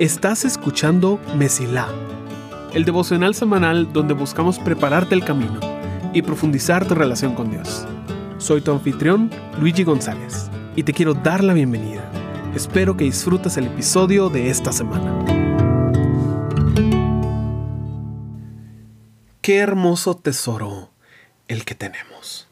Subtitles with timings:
[0.00, 1.86] Estás escuchando Mesilá,
[2.72, 5.60] el devocional semanal donde buscamos prepararte el camino
[6.14, 7.86] y profundizar tu relación con Dios.
[8.38, 9.30] Soy tu anfitrión,
[9.60, 12.10] Luigi González, y te quiero dar la bienvenida.
[12.54, 15.22] Espero que disfrutes el episodio de esta semana.
[19.42, 20.90] Qué hermoso tesoro
[21.46, 22.49] el que tenemos.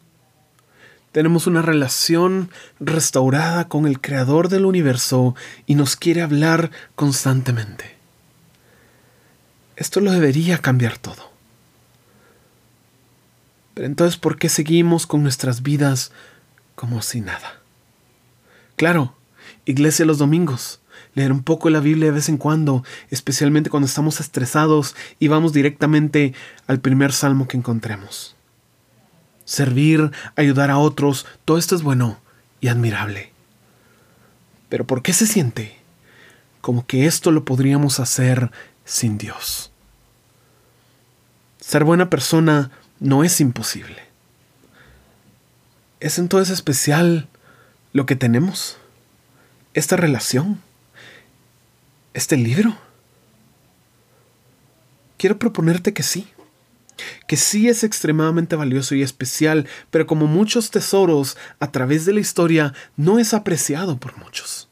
[1.19, 2.49] Tenemos una relación
[2.79, 5.35] restaurada con el Creador del universo
[5.67, 7.97] y nos quiere hablar constantemente.
[9.75, 11.33] Esto lo debería cambiar todo.
[13.75, 16.13] Pero entonces, ¿por qué seguimos con nuestras vidas
[16.77, 17.63] como si nada?
[18.77, 19.17] Claro,
[19.65, 20.81] iglesia los domingos,
[21.17, 25.53] leer un poco la Biblia de vez en cuando, especialmente cuando estamos estresados y vamos
[25.53, 26.33] directamente
[26.69, 28.38] al primer salmo que encontremos
[29.49, 32.21] servir, ayudar a otros, todo esto es bueno
[32.61, 33.33] y admirable.
[34.69, 35.79] Pero ¿por qué se siente
[36.61, 38.53] como que esto lo podríamos hacer
[38.85, 39.73] sin Dios?
[41.61, 44.03] Ser buena persona no es imposible.
[45.99, 47.27] ¿Es entonces especial
[47.95, 48.77] lo que tenemos?
[49.73, 50.61] ¿Esta relación?
[52.13, 52.77] ¿Este libro?
[55.17, 56.29] Quiero proponerte que sí
[57.27, 62.21] que sí es extremadamente valioso y especial, pero como muchos tesoros a través de la
[62.21, 64.69] historia, no es apreciado por muchos.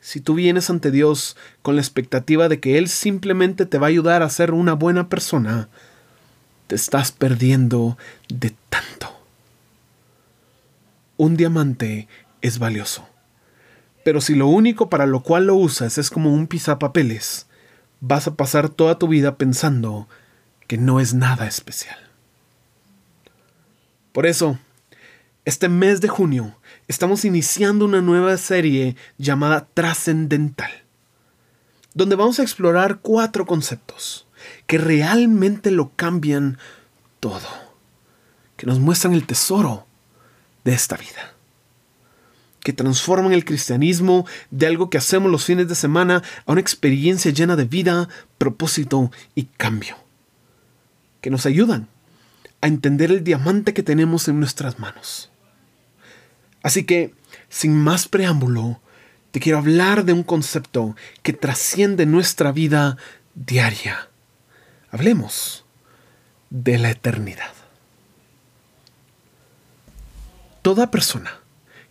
[0.00, 3.90] Si tú vienes ante Dios con la expectativa de que Él simplemente te va a
[3.90, 5.68] ayudar a ser una buena persona,
[6.66, 9.14] te estás perdiendo de tanto.
[11.16, 12.08] Un diamante
[12.40, 13.06] es valioso,
[14.04, 17.46] pero si lo único para lo cual lo usas es como un pisapapeles,
[18.00, 20.08] vas a pasar toda tu vida pensando
[20.68, 21.98] que no es nada especial.
[24.12, 24.58] Por eso,
[25.44, 26.54] este mes de junio
[26.88, 30.70] estamos iniciando una nueva serie llamada Trascendental,
[31.94, 34.26] donde vamos a explorar cuatro conceptos
[34.66, 36.58] que realmente lo cambian
[37.18, 37.48] todo,
[38.56, 39.86] que nos muestran el tesoro
[40.64, 41.32] de esta vida,
[42.60, 47.30] que transforman el cristianismo de algo que hacemos los fines de semana a una experiencia
[47.30, 49.96] llena de vida, propósito y cambio
[51.20, 51.88] que nos ayudan
[52.60, 55.30] a entender el diamante que tenemos en nuestras manos.
[56.62, 57.14] Así que,
[57.48, 58.80] sin más preámbulo,
[59.30, 62.96] te quiero hablar de un concepto que trasciende nuestra vida
[63.34, 64.08] diaria.
[64.90, 65.64] Hablemos
[66.50, 67.52] de la eternidad.
[70.62, 71.40] Toda persona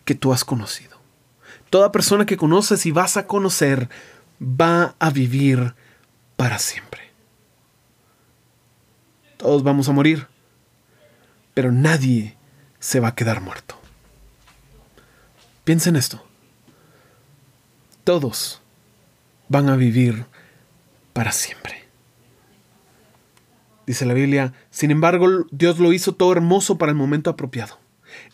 [0.03, 0.97] que tú has conocido,
[1.69, 3.89] toda persona que conoces y vas a conocer,
[4.41, 5.75] va a vivir
[6.35, 7.06] para siempre.
[9.37, 10.27] Todos vamos a morir,
[11.53, 12.35] pero nadie
[12.79, 13.79] se va a quedar muerto.
[15.63, 16.23] Piensa en esto.
[18.03, 18.61] Todos
[19.47, 20.25] van a vivir
[21.13, 21.87] para siempre.
[23.85, 27.77] Dice la Biblia, sin embargo, Dios lo hizo todo hermoso para el momento apropiado.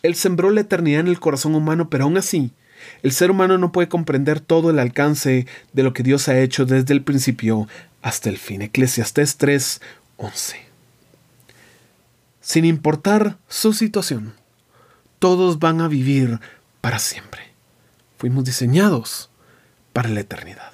[0.04, 2.54] Él sembró la eternidad en el corazón humano, pero aún así,
[3.04, 6.66] el ser humano no puede comprender todo el alcance de lo que Dios ha hecho
[6.66, 7.68] desde el principio
[8.02, 8.62] hasta el fin.
[8.62, 9.82] Eclesiastés 3,
[10.18, 10.73] 11
[12.44, 14.34] sin importar su situación.
[15.18, 16.42] Todos van a vivir
[16.82, 17.42] para siempre.
[18.18, 19.32] Fuimos diseñados
[19.94, 20.74] para la eternidad.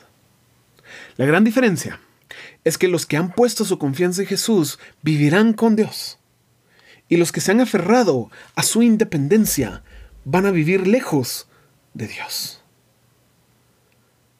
[1.15, 2.01] La gran diferencia
[2.63, 6.17] es que los que han puesto su confianza en Jesús vivirán con Dios.
[7.07, 9.83] Y los que se han aferrado a su independencia
[10.25, 11.47] van a vivir lejos
[11.93, 12.63] de Dios.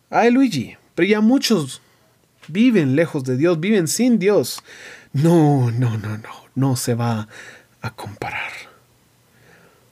[0.09, 1.81] Ay, Luigi, pero ya muchos
[2.47, 4.63] viven lejos de Dios, viven sin Dios.
[5.13, 7.27] No, no, no, no no se va
[7.81, 8.51] a comparar.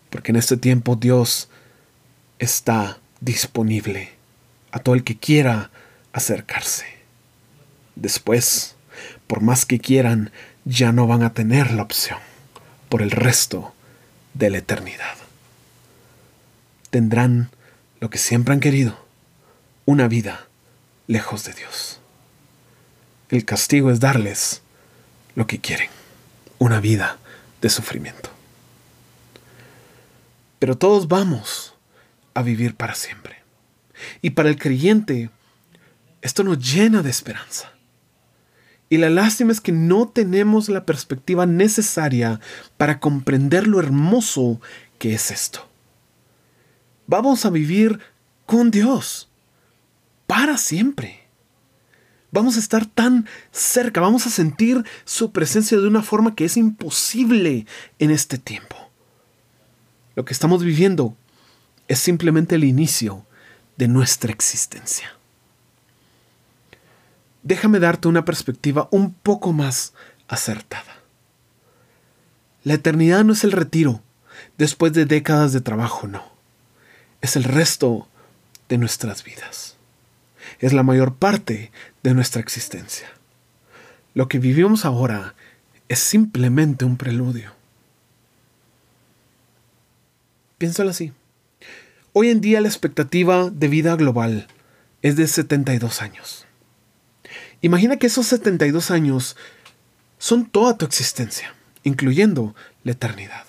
[0.10, 1.50] Porque en este tiempo Dios
[2.40, 4.12] está disponible
[4.72, 5.72] a todo el que quiera
[6.14, 6.86] acercarse.
[7.96, 8.76] Después,
[9.26, 10.32] por más que quieran,
[10.66, 12.20] ya no van a tener la opción
[12.90, 13.74] por el resto
[14.34, 15.16] de la eternidad.
[16.90, 17.50] Tendrán
[18.00, 19.06] lo que siempre han querido,
[19.86, 20.48] una vida
[21.08, 22.00] lejos de Dios.
[23.30, 24.62] El castigo es darles
[25.36, 25.97] lo que quieren
[26.60, 27.18] una vida
[27.62, 28.30] de sufrimiento.
[30.60, 31.76] Pero todos vamos
[32.34, 33.38] a vivir para siempre.
[34.22, 35.30] Y para el creyente,
[36.22, 37.72] esto nos llena de esperanza.
[38.90, 42.40] Y la lástima es que no tenemos la perspectiva necesaria
[42.78, 44.62] para comprender lo hermoso
[44.98, 45.68] que es esto.
[47.06, 48.00] Vamos a vivir
[48.46, 49.30] con Dios
[50.26, 51.27] para siempre
[52.32, 56.58] vamos a estar tan cerca, vamos a sentir su presencia de una forma que es
[56.58, 57.66] imposible
[58.00, 58.76] en este tiempo.
[60.16, 61.16] Lo que estamos viviendo
[61.88, 63.26] es simplemente el inicio
[63.78, 65.14] de nuestra existencia.
[67.44, 69.94] Déjame darte una perspectiva un poco más
[70.28, 70.98] acertada.
[72.64, 74.02] La eternidad no es el retiro
[74.58, 76.24] después de décadas de trabajo, no.
[77.22, 78.08] Es el resto
[78.68, 79.77] de nuestras vidas.
[80.60, 81.72] Es la mayor parte
[82.04, 83.08] de nuestra existencia.
[84.14, 85.36] Lo que vivimos ahora
[85.90, 87.54] es simplemente un preludio.
[90.58, 91.14] Piénsalo así.
[92.14, 94.48] Hoy en día la expectativa de vida global
[95.04, 96.46] es de 72 años.
[97.62, 99.38] Imagina que esos 72 años
[100.18, 101.54] son toda tu existencia,
[101.84, 103.46] incluyendo la eternidad.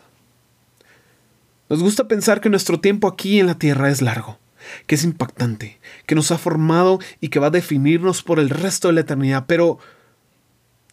[1.68, 4.38] Nos gusta pensar que nuestro tiempo aquí en la Tierra es largo,
[4.86, 8.88] que es impactante, que nos ha formado y que va a definirnos por el resto
[8.88, 9.78] de la eternidad, pero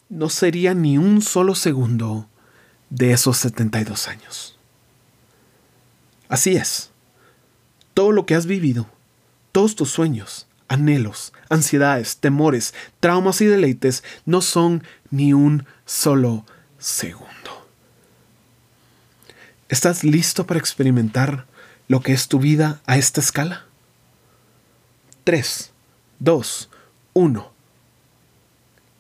[0.10, 2.30] no sería ni un solo segundo
[2.90, 4.58] de esos 72 años.
[6.30, 6.92] Así es.
[7.94, 8.88] Todo lo que has vivido,
[9.52, 16.46] todos tus sueños, anhelos, ansiedades, temores, traumas y deleites no son ni un solo
[16.78, 17.68] segundo.
[19.70, 21.46] ¿Estás listo para experimentar
[21.88, 23.66] lo que es tu vida a esta escala?
[25.24, 25.72] 3,
[26.20, 26.70] 2,
[27.14, 27.52] 1.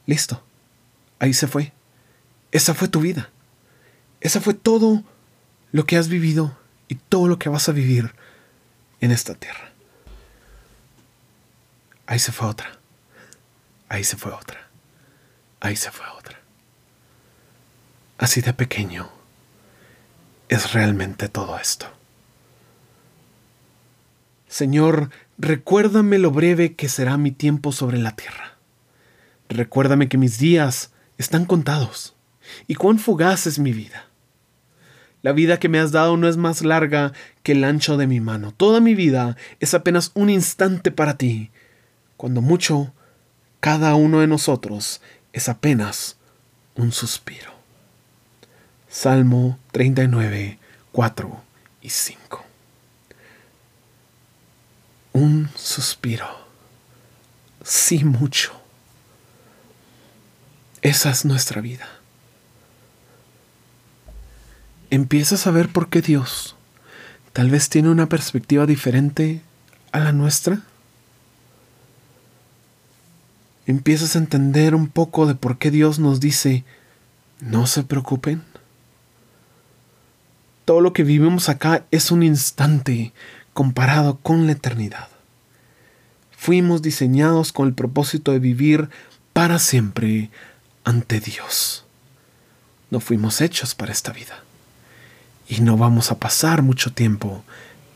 [0.05, 0.43] Listo.
[1.19, 1.73] Ahí se fue.
[2.51, 3.29] Esa fue tu vida.
[4.21, 5.03] Esa fue todo
[5.71, 8.13] lo que has vivido y todo lo que vas a vivir
[9.01, 9.71] en esta tierra.
[12.07, 12.79] Ahí se fue otra.
[13.89, 14.67] Ahí se fue otra.
[15.59, 16.39] Ahí se fue otra.
[18.17, 19.09] Así de pequeño
[20.47, 21.87] es realmente todo esto.
[24.55, 28.55] Señor, recuérdame lo breve que será mi tiempo sobre la tierra.
[29.49, 32.15] Recuérdame que mis días están contados
[32.65, 34.05] y cuán fugaz es mi vida.
[35.23, 37.11] La vida que me has dado no es más larga
[37.43, 38.53] que el ancho de mi mano.
[38.53, 41.51] Toda mi vida es apenas un instante para ti,
[42.15, 42.93] cuando mucho,
[43.59, 45.01] cada uno de nosotros
[45.33, 46.15] es apenas
[46.75, 47.51] un suspiro.
[48.87, 50.59] Salmo 39,
[50.93, 51.41] 4
[51.81, 52.54] y 5.
[55.15, 56.27] Un suspiro.
[57.63, 58.51] Sí mucho.
[60.81, 61.87] Esa es nuestra vida
[64.95, 66.55] empiezas a ver por qué Dios
[67.33, 69.41] tal vez tiene una perspectiva diferente
[69.91, 70.61] a la nuestra.
[73.65, 76.63] Empiezas a entender un poco de por qué Dios nos dice,
[77.41, 78.43] no se preocupen.
[80.63, 83.11] Todo lo que vivimos acá es un instante
[83.55, 85.07] comparado con la eternidad.
[86.37, 88.89] Fuimos diseñados con el propósito de vivir
[89.31, 90.29] para siempre
[90.83, 91.85] ante Dios.
[92.91, 94.43] No fuimos hechos para esta vida
[95.47, 97.45] y no vamos a pasar mucho tiempo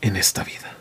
[0.00, 0.74] en esta vida.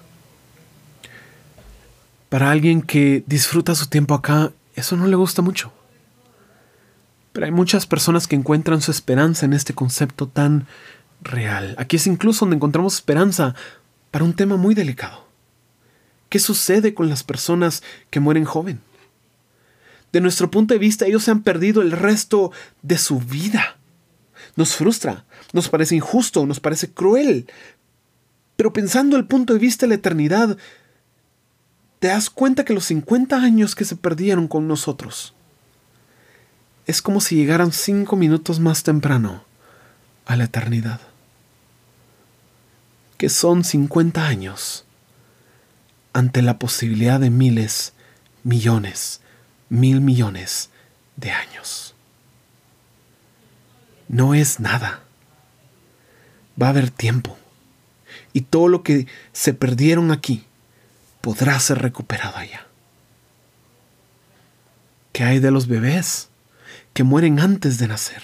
[2.29, 5.73] Para alguien que disfruta su tiempo acá, eso no le gusta mucho.
[7.33, 10.67] Pero hay muchas personas que encuentran su esperanza en este concepto tan
[11.21, 11.75] real.
[11.77, 13.55] Aquí es incluso donde encontramos esperanza
[14.11, 15.27] para un tema muy delicado.
[16.29, 18.81] ¿Qué sucede con las personas que mueren joven?
[20.11, 22.51] De nuestro punto de vista, ellos se han perdido el resto
[22.81, 23.77] de su vida.
[24.56, 27.47] Nos frustra, nos parece injusto, nos parece cruel.
[28.56, 30.57] Pero pensando el punto de vista de la eternidad,
[32.00, 35.33] te das cuenta que los 50 años que se perdieron con nosotros
[36.89, 39.44] es como si llegaran cinco minutos más temprano
[40.25, 40.99] a la eternidad.
[43.19, 44.85] Que son 50 años
[46.11, 47.94] ante la posibilidad de miles,
[48.44, 49.21] millones,
[49.69, 50.71] mil millones
[51.18, 51.94] de años.
[54.07, 55.04] No es nada
[56.61, 57.38] va a haber tiempo.
[58.33, 60.45] Y todo lo que se perdieron aquí
[61.21, 62.66] podrá ser recuperado allá.
[65.11, 66.30] ¿Qué hay de los bebés
[66.94, 68.23] que mueren antes de nacer?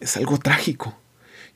[0.00, 0.98] Es algo trágico.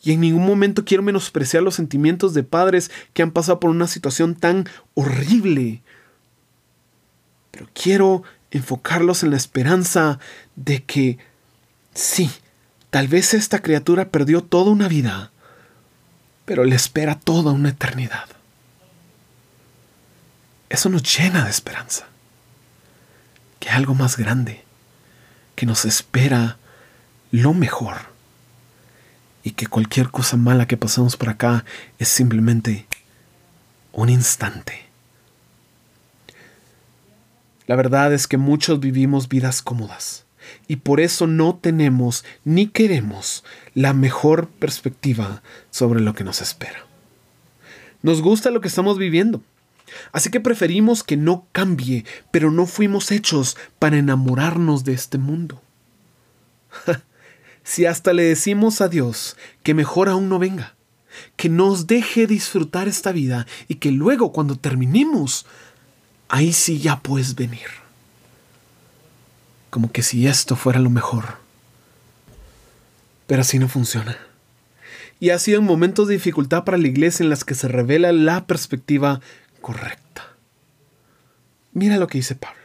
[0.02, 3.88] Y en ningún momento quiero menospreciar los sentimientos de padres que han pasado por una
[3.88, 5.83] situación tan horrible.
[7.50, 10.19] Pero quiero enfocarlos en la esperanza
[10.57, 11.19] de que
[11.95, 12.31] sí,
[12.90, 15.31] Tal vez esta criatura perdió toda una vida,
[16.47, 18.26] pero le espera toda una eternidad.
[20.71, 22.07] Eso nos llena de esperanza.
[23.61, 24.64] Que algo más grande,
[25.55, 26.57] que nos espera
[27.31, 27.97] lo mejor
[29.49, 31.64] y que cualquier cosa mala que pasemos por acá
[31.99, 32.87] es simplemente
[33.93, 34.85] un instante.
[37.67, 40.26] La verdad es que muchos vivimos vidas cómodas
[40.67, 46.87] y por eso no tenemos ni queremos la mejor perspectiva sobre lo que nos espera.
[48.02, 49.40] Nos gusta lo que estamos viviendo.
[50.12, 55.62] Así que preferimos que no cambie, pero no fuimos hechos para enamorarnos de este mundo.
[57.69, 60.75] si hasta le decimos a Dios que mejor aún no venga,
[61.37, 65.45] que nos deje disfrutar esta vida y que luego cuando terminemos,
[66.31, 67.67] ahí sí ya puedes venir.
[69.69, 71.37] Como que si esto fuera lo mejor.
[73.27, 74.17] Pero así no funciona.
[75.21, 78.13] Y ha sido en momentos de dificultad para la iglesia en las que se revela
[78.13, 79.21] la perspectiva
[79.61, 80.25] correcta.
[81.75, 82.58] Mira lo que dice Pablo.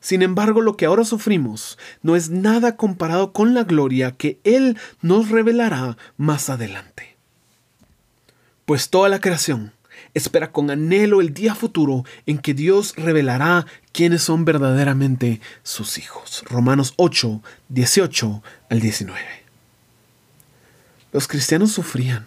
[0.00, 4.78] Sin embargo, lo que ahora sufrimos no es nada comparado con la gloria que Él
[5.02, 7.16] nos revelará más adelante.
[8.64, 9.72] Pues toda la creación
[10.14, 16.44] espera con anhelo el día futuro en que Dios revelará quiénes son verdaderamente sus hijos.
[16.46, 19.20] Romanos 8, 18 al 19.
[21.12, 22.26] Los cristianos sufrían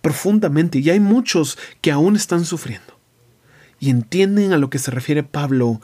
[0.00, 2.98] profundamente y hay muchos que aún están sufriendo.
[3.80, 5.80] Y entienden a lo que se refiere Pablo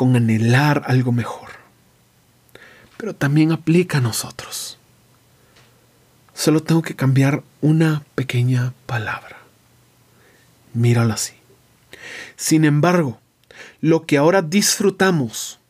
[0.00, 1.50] con anhelar algo mejor.
[2.96, 4.78] Pero también aplica a nosotros.
[6.32, 9.36] Solo tengo que cambiar una pequeña palabra.
[10.72, 11.34] Míralo así.
[12.34, 13.20] Sin embargo,
[13.82, 15.60] lo que ahora disfrutamos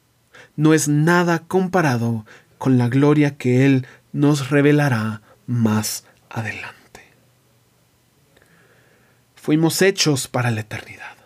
[0.55, 2.25] no es nada comparado
[2.57, 7.03] con la gloria que Él nos revelará más adelante.
[9.35, 11.20] Fuimos hechos para la eternidad.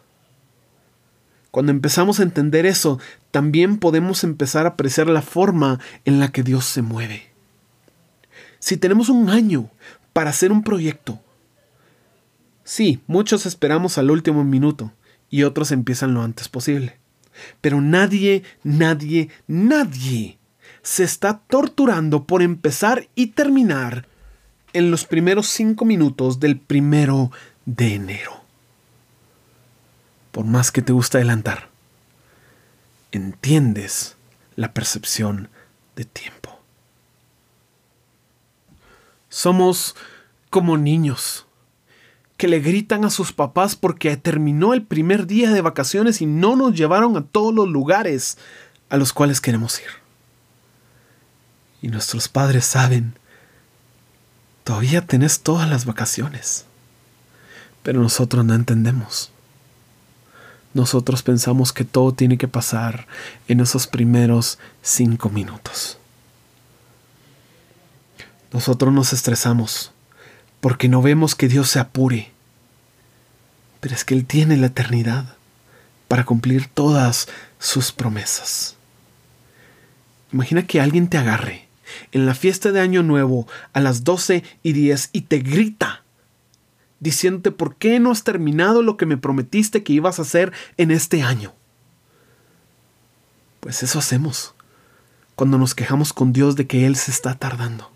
[1.55, 2.99] Cuando empezamos a entender eso,
[3.31, 7.31] también podemos empezar a apreciar la forma en la que Dios se mueve.
[8.59, 9.71] Si tenemos un año
[10.13, 11.21] para hacer un proyecto,
[12.65, 14.91] sí, muchos esperamos al último minuto
[15.31, 16.99] y otros empiezan lo antes posible.
[17.61, 20.39] Pero nadie, nadie, nadie
[20.83, 24.09] se está torturando por empezar y terminar
[24.73, 27.31] en los primeros cinco minutos del primero
[27.65, 28.44] de enero.
[30.35, 31.69] Por más que te gusta adelantar,
[33.13, 34.17] entiendes
[34.57, 35.49] la percepción
[35.95, 36.59] de tiempo.
[39.29, 39.95] Somos
[40.51, 41.47] como niños
[42.37, 46.57] que le gritan a sus papás porque terminó el primer día de vacaciones y no
[46.57, 48.37] nos llevaron a todos los lugares
[48.89, 49.87] a los cuales queremos ir.
[51.81, 53.17] Y nuestros padres saben,
[54.65, 56.67] todavía tenés todas las vacaciones.
[57.85, 59.31] Pero nosotros no entendemos.
[60.75, 63.07] Nosotros pensamos que todo tiene que pasar
[63.49, 65.99] en esos primeros cinco minutos.
[68.53, 69.93] Nosotros nos estresamos
[70.61, 72.31] porque no vemos que Dios se apure.
[73.81, 75.37] Pero es que Él tiene la eternidad
[76.09, 77.29] para cumplir todas
[77.59, 78.77] sus promesas.
[80.33, 81.69] Imagina que alguien te agarre
[82.13, 86.04] en la fiesta de Año Nuevo a las 12 y 10 y te grita
[87.05, 90.91] diciéndote por qué no has terminado lo que me prometiste que ibas a hacer en
[90.91, 91.53] este año.
[93.61, 94.55] Pues eso hacemos
[95.37, 97.91] cuando nos quejamos con Dios de que Él se está tardando.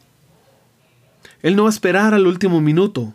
[1.42, 3.14] Él no va a esperar al último minuto.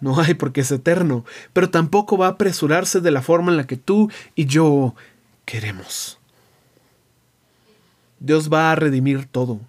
[0.00, 3.66] No hay porque es eterno, pero tampoco va a apresurarse de la forma en la
[3.66, 4.94] que tú y yo
[5.46, 6.18] queremos.
[8.18, 9.60] Dios va a redimir todo,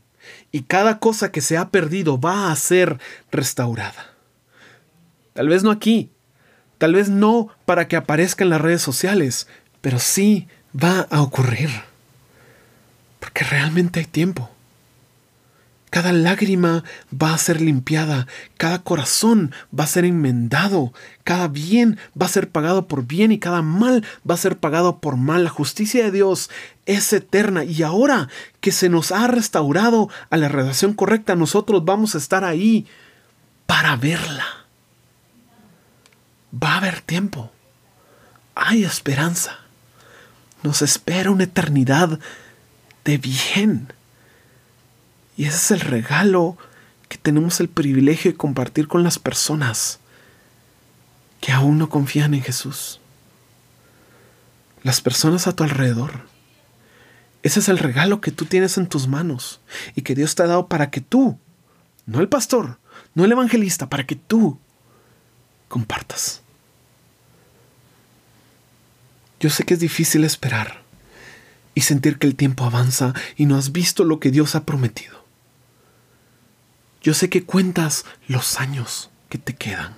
[0.51, 2.99] y cada cosa que se ha perdido va a ser
[3.31, 4.16] restaurada.
[5.37, 6.09] Tal vez no aquí,
[6.79, 9.47] tal vez no para que aparezca en las redes sociales,
[9.81, 11.69] pero sí va a ocurrir.
[13.19, 14.49] Porque realmente hay tiempo.
[15.91, 18.25] Cada lágrima va a ser limpiada,
[18.57, 20.91] cada corazón va a ser enmendado,
[21.23, 24.97] cada bien va a ser pagado por bien y cada mal va a ser pagado
[24.97, 25.43] por mal.
[25.43, 26.49] La justicia de Dios
[26.87, 28.27] es eterna y ahora
[28.59, 32.87] que se nos ha restaurado a la relación correcta, nosotros vamos a estar ahí
[33.67, 34.66] para verla
[36.63, 37.51] va a haber tiempo.
[38.55, 39.59] Hay esperanza.
[40.63, 42.19] Nos espera una eternidad
[43.05, 43.93] de bien.
[45.35, 46.57] Y ese es el regalo
[47.07, 49.99] que tenemos el privilegio de compartir con las personas
[51.39, 52.99] que aún no confían en Jesús.
[54.83, 56.25] Las personas a tu alrededor.
[57.43, 59.61] Ese es el regalo que tú tienes en tus manos
[59.95, 61.39] y que Dios te ha dado para que tú,
[62.05, 62.79] no el pastor,
[63.13, 64.59] no el evangelista, para que tú
[65.67, 66.41] compartas.
[69.39, 70.81] Yo sé que es difícil esperar
[71.75, 75.23] y sentir que el tiempo avanza y no has visto lo que Dios ha prometido.
[77.01, 79.95] Yo sé que cuentas los años que te quedan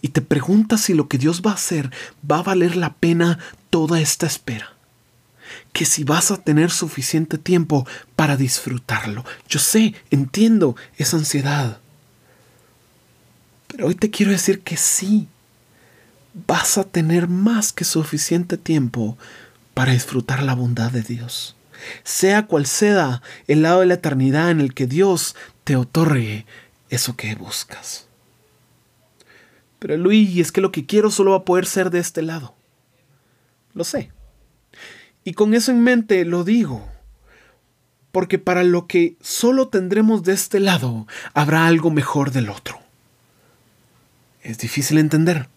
[0.00, 1.90] y te preguntas si lo que Dios va a hacer
[2.28, 3.38] va a valer la pena
[3.70, 4.72] toda esta espera.
[5.72, 7.86] Que si vas a tener suficiente tiempo
[8.16, 9.24] para disfrutarlo.
[9.48, 11.78] Yo sé, entiendo esa ansiedad.
[13.68, 15.28] Pero hoy te quiero decir que sí,
[16.34, 19.16] vas a tener más que suficiente tiempo
[19.74, 21.56] para disfrutar la bondad de Dios.
[22.04, 25.34] Sea cual sea el lado de la eternidad en el que Dios
[25.64, 26.46] te otorgue
[26.90, 28.06] eso que buscas.
[29.78, 32.54] Pero Luis, es que lo que quiero solo va a poder ser de este lado.
[33.74, 34.12] Lo sé.
[35.24, 36.88] Y con eso en mente lo digo.
[38.12, 42.78] Porque para lo que solo tendremos de este lado, habrá algo mejor del otro.
[44.42, 45.48] Es difícil entender.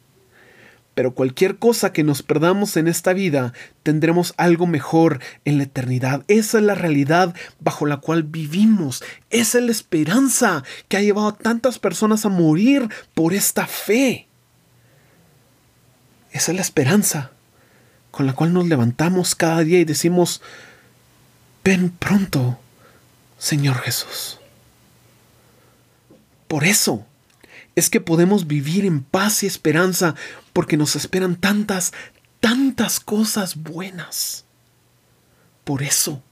[0.95, 6.23] Pero cualquier cosa que nos perdamos en esta vida, tendremos algo mejor en la eternidad.
[6.29, 9.03] Esa es la realidad bajo la cual vivimos.
[9.29, 14.27] Esa es la esperanza que ha llevado a tantas personas a morir por esta fe.
[16.31, 17.31] Esa es la esperanza
[18.11, 20.41] con la cual nos levantamos cada día y decimos,
[21.65, 22.57] ven pronto,
[23.37, 24.39] Señor Jesús.
[26.47, 27.05] Por eso
[27.75, 30.15] es que podemos vivir en paz y esperanza
[30.53, 31.93] porque nos esperan tantas,
[32.39, 34.45] tantas cosas buenas.
[35.63, 36.23] Por eso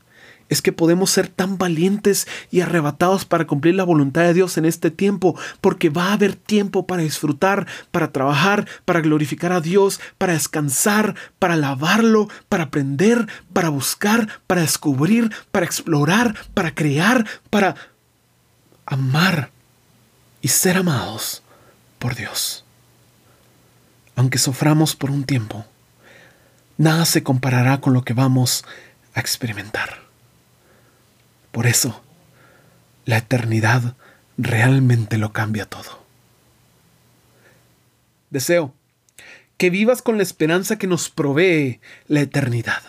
[0.50, 4.66] es que podemos ser tan valientes y arrebatados para cumplir la voluntad de Dios en
[4.66, 10.00] este tiempo, porque va a haber tiempo para disfrutar, para trabajar, para glorificar a Dios,
[10.18, 17.76] para descansar, para alabarlo, para aprender, para buscar, para descubrir, para explorar, para crear, para
[18.86, 19.52] amar
[20.44, 21.42] y ser amados
[21.98, 22.66] por Dios.
[24.16, 25.66] Aunque suframos por un tiempo,
[26.78, 28.66] nada se comparará con lo que vamos
[29.16, 30.02] a experimentar.
[31.52, 32.04] Por eso,
[33.06, 33.96] la eternidad
[34.38, 36.04] realmente lo cambia todo.
[38.30, 38.76] Deseo
[39.58, 42.84] que vivas con la esperanza que nos provee la eternidad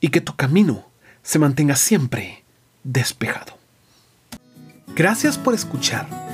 [0.00, 0.90] y que tu camino
[1.22, 2.42] se mantenga siempre
[2.82, 3.56] despejado.
[4.96, 6.33] Gracias por escuchar.